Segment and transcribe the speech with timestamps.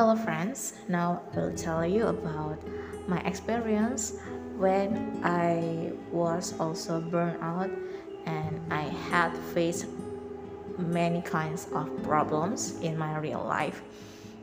[0.00, 0.72] Hello, friends.
[0.88, 2.56] Now I'll tell you about
[3.06, 4.16] my experience
[4.56, 7.68] when I was also burned out
[8.24, 9.84] and I had faced
[10.78, 13.82] many kinds of problems in my real life.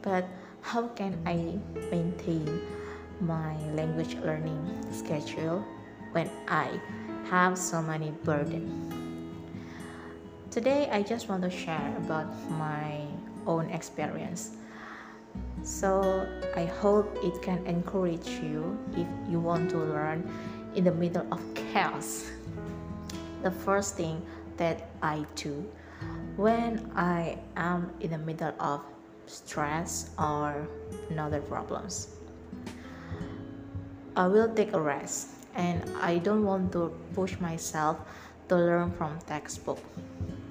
[0.04, 0.30] But
[0.62, 1.58] how can I
[1.90, 2.62] maintain
[3.20, 4.62] my language learning
[4.94, 5.66] schedule
[6.12, 6.80] when I
[7.32, 8.94] have so many burdens?
[10.52, 13.02] Today I just want to share about my
[13.48, 14.52] own experience.
[15.64, 20.30] So I hope it can encourage you if you want to learn
[20.76, 22.30] in the middle of chaos.
[23.44, 24.22] The first thing
[24.58, 25.66] that I do
[26.36, 28.82] when I am in the middle of
[29.26, 30.68] stress or
[31.10, 32.16] another problems.
[34.16, 37.98] I will take a rest and I don't want to push myself
[38.50, 39.80] to learn from textbook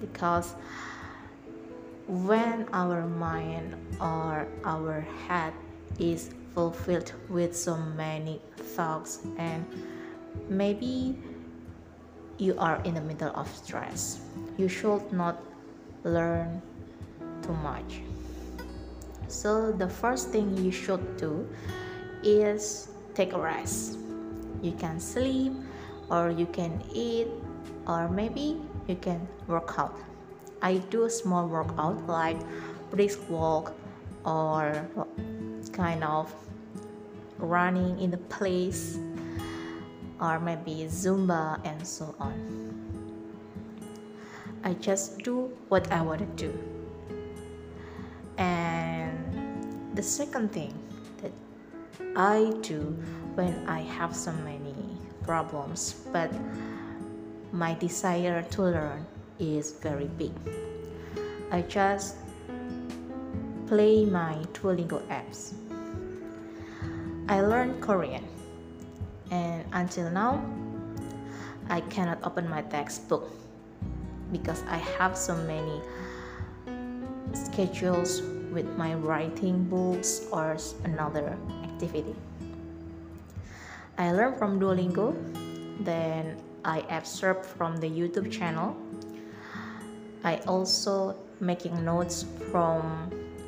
[0.01, 0.55] because
[2.07, 5.53] when our mind or our head
[5.99, 9.67] is fulfilled with so many thoughts and
[10.49, 11.19] maybe
[12.39, 14.21] you are in the middle of stress
[14.57, 15.43] you should not
[16.05, 16.63] learn
[17.43, 18.01] too much.
[19.29, 21.49] So the first thing you should do
[22.23, 23.99] is take a rest.
[24.63, 25.53] You can sleep
[26.11, 27.29] or you can eat
[27.87, 29.99] or maybe you can work out
[30.67, 32.39] I do a small workout like
[32.91, 33.73] brisk walk
[34.25, 34.85] or
[35.71, 36.35] kind of
[37.39, 38.99] running in the place
[40.21, 42.35] or maybe Zumba and so on.
[44.65, 46.51] I just do what I want to do.
[48.37, 50.75] And the second thing
[51.23, 51.31] that
[52.17, 52.99] I do
[53.37, 54.75] when I have so many
[55.23, 56.33] problems, but
[57.53, 59.07] my desire to learn
[59.39, 60.33] is very big.
[61.51, 62.17] I just
[63.67, 65.55] play my Duolingo apps.
[67.29, 68.25] I learned Korean,
[69.31, 70.45] and until now,
[71.69, 73.31] I cannot open my textbook
[74.31, 75.83] because I have so many
[77.33, 82.15] schedules with my writing books or another activity.
[83.99, 85.15] I learned from Duolingo,
[85.85, 88.77] then I absorb from the YouTube channel
[90.27, 92.83] I also making notes from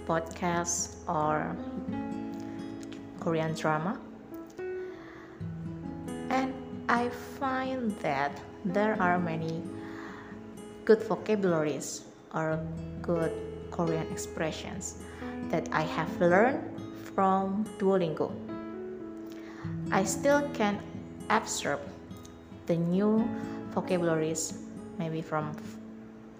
[0.06, 1.56] podcasts or
[3.18, 3.98] Korean drama.
[6.30, 6.54] And
[6.88, 7.10] I
[7.42, 8.30] find that
[8.64, 9.60] there are many
[10.84, 12.62] good vocabularies or
[13.02, 13.34] good
[13.72, 15.02] Korean expressions
[15.50, 16.62] that I have learned
[17.10, 18.30] from Duolingo.
[19.90, 20.78] I still can
[21.28, 21.80] absorb
[22.66, 23.26] the new
[23.74, 24.62] vocabularies
[24.96, 25.56] maybe from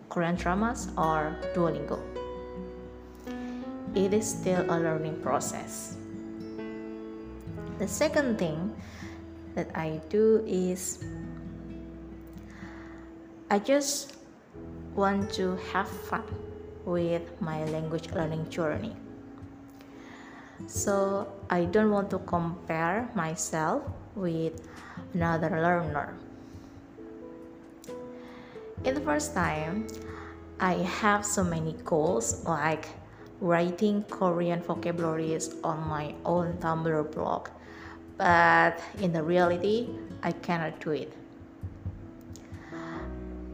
[0.08, 2.00] Korean dramas, or Duolingo.
[3.94, 5.96] It is still a learning process.
[7.78, 8.74] The second thing
[9.54, 11.04] that I do is
[13.50, 14.16] I just
[14.94, 16.25] want to have fun
[16.84, 18.96] with my language learning journey.
[20.66, 23.82] So I don't want to compare myself
[24.14, 24.69] with
[25.14, 26.19] another learner
[28.84, 29.87] in the first time,
[30.61, 32.89] I have so many goals like
[33.41, 37.49] writing Korean vocabularies on my own Tumblr blog,
[38.17, 39.88] but in the reality,
[40.22, 41.12] I cannot do it.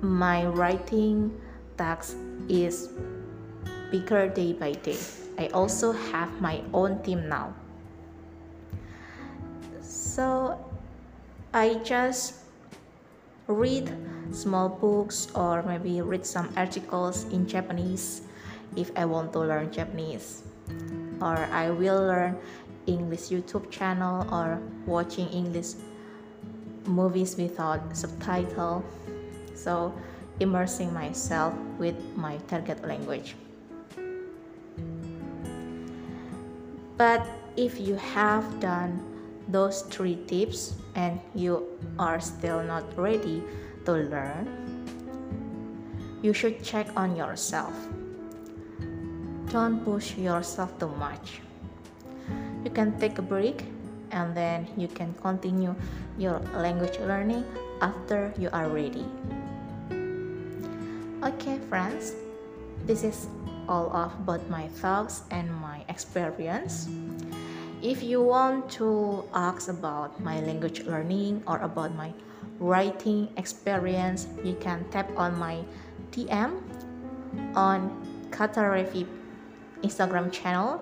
[0.00, 1.32] My writing
[1.76, 2.16] task
[2.48, 2.88] is
[3.90, 4.98] bigger day by day.
[5.38, 7.54] I also have my own team now.
[9.80, 10.58] So
[11.52, 12.34] I just
[13.46, 13.92] read
[14.34, 18.22] small books or maybe read some articles in Japanese
[18.76, 20.42] if I want to learn Japanese.
[21.22, 22.36] Or I will learn
[22.86, 25.78] English YouTube channel or watching English
[26.84, 28.84] movies without subtitle.
[29.54, 29.94] So
[30.40, 33.36] immersing myself with my target language.
[36.96, 37.26] But
[37.56, 39.02] if you have done
[39.48, 41.66] those three tips and you
[41.98, 43.42] are still not ready
[43.84, 44.48] to learn,
[46.22, 47.74] you should check on yourself.
[49.52, 51.40] Don't push yourself too much.
[52.64, 53.64] You can take a break
[54.10, 55.74] and then you can continue
[56.16, 57.44] your language learning
[57.80, 59.04] after you are ready.
[61.22, 62.14] Okay, friends,
[62.86, 63.28] this is
[63.68, 66.88] all of about my thoughts and my experience.
[67.82, 72.12] If you want to ask about my language learning or about my
[72.58, 75.64] writing experience, you can tap on my
[76.12, 76.62] DM
[77.54, 77.90] on
[78.30, 79.06] Kata Reffi
[79.82, 80.80] Instagram channel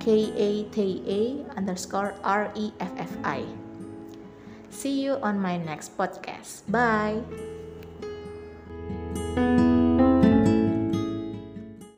[0.00, 1.20] K A T A
[1.56, 3.44] underscore R E F F I.
[4.70, 6.68] See you on my next podcast.
[6.68, 7.22] Bye.